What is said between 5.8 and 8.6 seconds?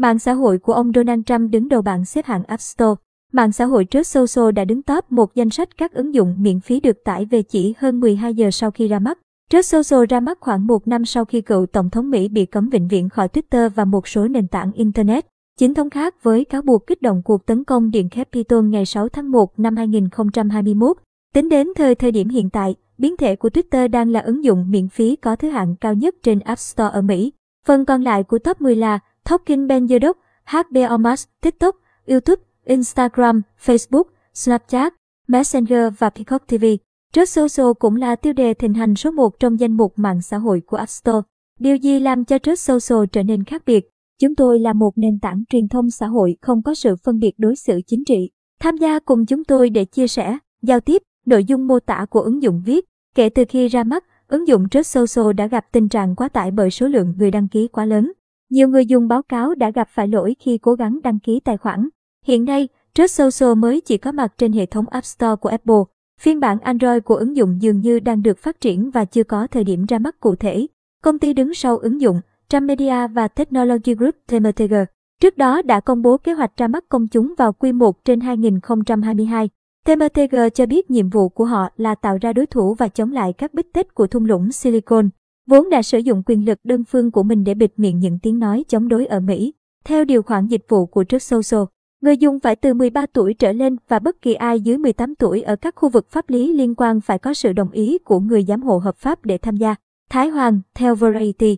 ứng dụng miễn phí được tải về chỉ hơn 12 giờ